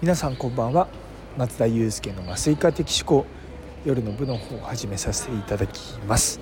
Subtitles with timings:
[0.00, 0.86] 皆さんこんばんは。
[1.36, 3.26] 松田祐介の麻酔科的思考
[3.84, 6.38] 夜の部の方を始めさせていただきます。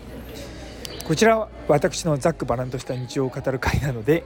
[1.09, 4.25] こちらは私のざっくばらんとした日常を語る会なので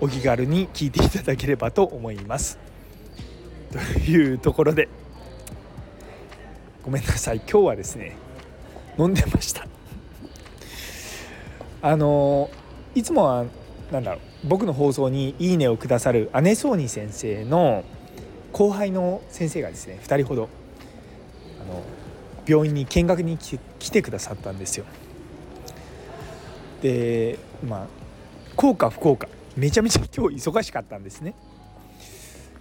[0.00, 2.56] お気軽に聞いていただければと思います。
[3.72, 4.88] というところで
[6.84, 7.38] ごめんなさい。
[7.38, 8.16] 今日はですね
[8.96, 9.66] 飲んでました。
[11.82, 12.48] あの
[12.94, 13.44] いつもは
[13.90, 17.82] なんだろう僕の放送に「いいね」をくださる姉ソーニ先生の
[18.52, 20.48] 後輩の先生がですね2人ほど
[21.62, 21.82] あの
[22.46, 24.84] 病院に見学に来てくださったんですよ。
[26.82, 27.86] でまあ
[28.56, 31.34] 効果不効果めちゃめちゃ今日忙しかったんですね。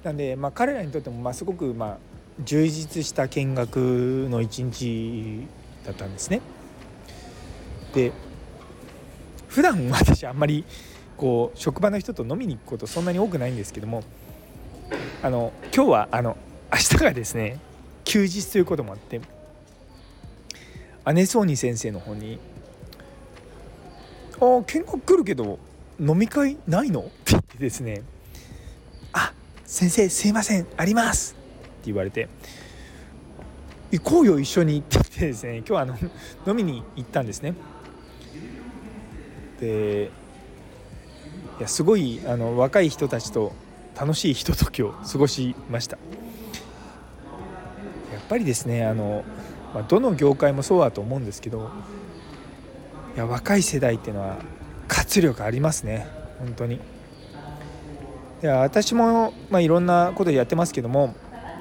[0.03, 1.97] なんで、まあ、彼らにとってもまあすごくまあ
[2.43, 5.47] 充実した見学の一日
[5.85, 6.41] だったんですね。
[7.93, 8.11] で
[9.47, 10.65] 普段私あんまり
[11.17, 14.03] こう職場の人と飲みに行くことそんなに多くないんですけども
[15.23, 16.37] あの今日はあの
[16.71, 17.59] 明日がですね
[18.03, 19.19] 休日ということもあって
[21.13, 22.39] 姉そうに先生の方に
[24.39, 25.57] 「ああ見学来るけど
[25.99, 28.03] 飲み会ないの?」って言ってですね
[29.11, 29.33] 「あ
[29.65, 32.29] 先生すいませんあります」って言われて
[33.91, 35.97] 「行こうよ一緒に」って言ってですね今日はあの
[36.45, 37.55] 飲みに行ったんですね。
[39.59, 40.11] で
[41.59, 43.51] いやすごいあの若い人たちと
[43.99, 45.97] 楽しいひとときを過ごしました。
[48.13, 49.23] やっぱりですねあの、
[49.73, 51.71] まあ、どの業界もそうだと思うんですけど
[53.15, 54.37] いや若い世代っていうのは
[54.87, 56.07] 活力ありますね。
[56.39, 56.75] 本当に。
[56.75, 56.79] い
[58.41, 61.15] や私も、まあ、いろんなことやってますけども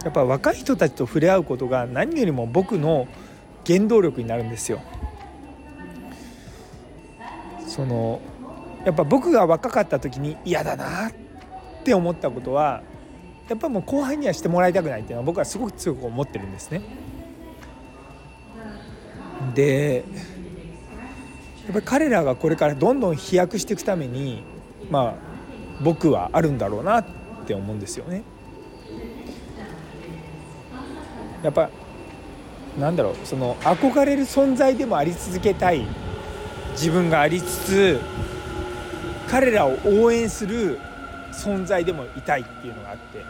[0.05, 3.09] やっぱ若い人たちと触れ合うことが何よりも僕の
[3.67, 4.81] 原動力になるんですよ。
[7.67, 8.21] その
[8.85, 11.26] やっぱ僕が若かった時に嫌だなって
[11.87, 12.83] って思ったことは
[13.49, 16.83] やっぱもう後輩にはしてもらいたくないっていうのは僕はすごく強く思ってるんですね。
[19.55, 20.05] で
[21.67, 24.43] やっぱり彼らがこれからどんどん飛躍していくために
[24.91, 25.15] まあ
[25.81, 27.05] 僕はあるんだろうなっ
[27.47, 28.25] て思うんですよね。
[31.45, 31.71] やっぱ
[32.81, 35.87] なんだろうその憧れる存在でもあり続けたい
[36.73, 38.01] 自分がありつつ
[39.29, 40.81] 彼らを応援する
[41.37, 43.25] 存在でもいたいっていうのがあって。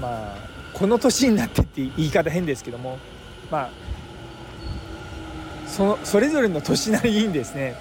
[0.00, 0.36] まあ
[0.72, 2.98] この年になってって言い方変ですけども。
[3.50, 3.70] まあ
[5.66, 7.74] そのそれぞれの年なりにですね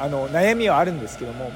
[0.00, 1.50] あの悩みはあるんですけども。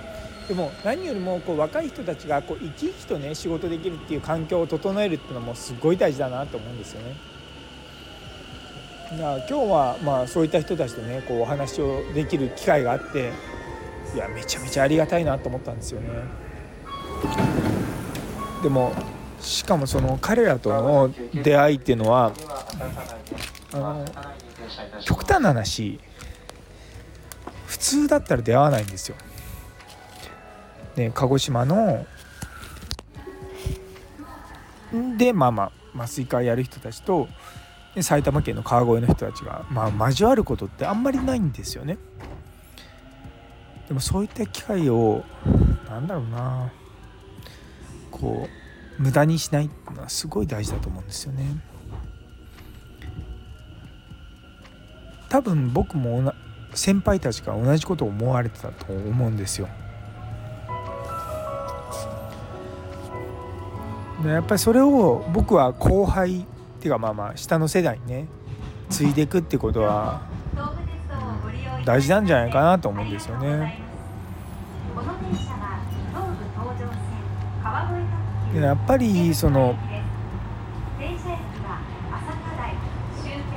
[0.48, 7.14] でも何よりもこう若い人たちがこう生き生きとね仕事できるっていう環境を整えるっていうのもすごい大事だなと思うんですよね。
[9.12, 13.32] 今日はまあそういった人たちとねこうお話をできる機会があって
[14.14, 16.08] いやめちゃめちゃありがたいなと思ったんですよね。
[18.62, 18.92] でも
[19.40, 22.32] しかもその彼らとの出会いっていうのは
[23.72, 24.04] あの
[25.04, 25.98] 極端な話
[27.66, 29.16] 普通だったら出会わないんですよ。
[30.96, 32.06] ね鹿児島の
[35.16, 37.28] でまあまあ麻酔科やる人たちと
[38.00, 41.98] 埼玉県の川越の人たちが、まあ、交わることってあんまりないんですよね。
[43.88, 45.24] でもそういった機会を
[45.88, 46.72] なんだろうな
[48.10, 48.48] こ
[48.98, 51.44] う無駄にしないっていうのはすごい大事だと思うんですよね。
[55.28, 56.32] 多分僕も
[56.74, 59.68] 先輩たちが同じことを思われてたと思うんですよ。
[64.22, 66.44] でやっぱりそれを僕は後輩っ
[66.80, 68.28] ていうかまあまあ下の世代にね
[68.90, 70.20] 継いでいくってことは、
[71.84, 73.78] 大事なんじゃないかなと思うんですよね。
[78.54, 79.74] やっぱりその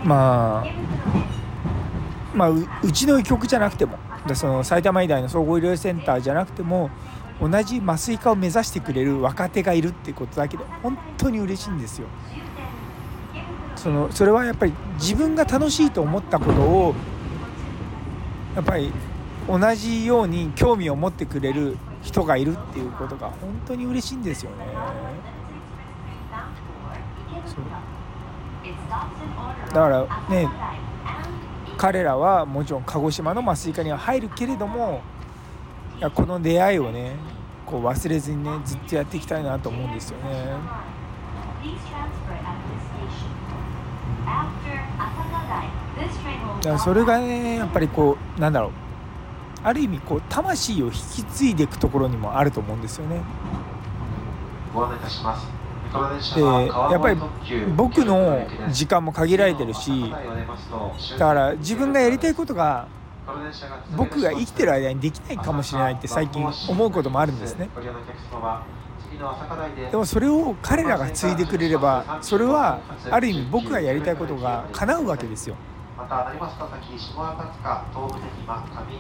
[0.04, 0.68] まあ
[2.34, 3.98] まあうちの曲じゃなくても
[4.34, 6.90] その埼玉医大の総合医療センターじゃなくても
[7.42, 12.08] 同じ麻酔科を目指してくれる若手がいるっていうことだけで本当に嬉しいんですよ。
[13.76, 16.96] そのそれはやっぱり自分が楽しいと思ったことを
[18.56, 18.92] やっぱり
[19.48, 24.66] 同じように興味を持ってくれる人がいるっていうことが本当に嬉しいんですよね。
[29.68, 30.50] だからね
[31.78, 35.02] 彼らはもちろん鹿児島の麻酔科には入るけれども
[35.98, 37.16] いやこの出会いをね
[37.66, 40.46] こう忘れずにねずっとやっていきたいなと思うんですよね。
[46.58, 48.72] だからそれがねやっぱりこうなんだろう。
[49.64, 53.20] ある意味こう魂を引き継いでいくところにもあると思うんですよね。
[56.36, 56.42] で
[56.92, 57.20] やっぱり
[57.76, 60.12] 僕の時間も限られてるし
[61.18, 62.88] だから自分がやりたいことが
[63.98, 67.70] 僕が生きてる間にできないかもしれないって最近思うこともあるんですね
[69.92, 72.80] でもそれを彼らが継いでくれればそれは
[73.10, 75.56] ある意味僕がやりたいことが叶うわけですよ。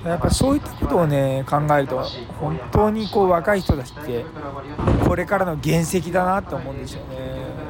[0.06, 2.02] やっぱそういったことをね考えると
[2.40, 4.26] 本当にこう若い人たちって
[5.06, 7.66] これからの原石だなと思うんですよね。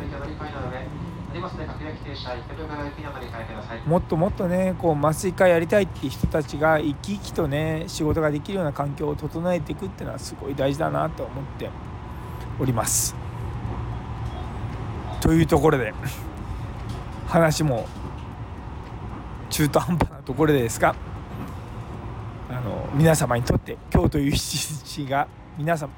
[3.85, 11.69] もっともっとねこう麻酔科やりたいっていう人たちが生き生きとね仕事ができるような環境を整えていくっていうのはすごい大事だなと思って。
[12.59, 13.15] おります。
[15.21, 15.93] というところで
[17.27, 17.87] 話も
[19.49, 20.95] 中途半端なところですが
[22.49, 24.53] あの皆様にとって今日という一
[25.03, 25.91] 日が皆様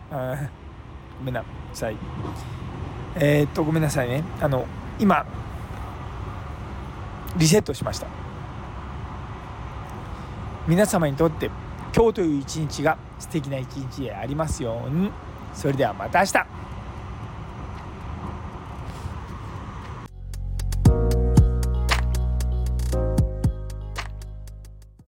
[1.19, 1.43] ごめんな
[1.73, 1.97] さい。
[3.15, 4.23] えー、っとごめんなさいね。
[4.39, 4.65] あの
[4.99, 5.25] 今
[7.35, 8.07] リセットしました。
[10.67, 11.49] 皆様にとって
[11.95, 15.11] 今日という一日が素敵な一日でありますように。
[15.57, 16.45] それではまた明日。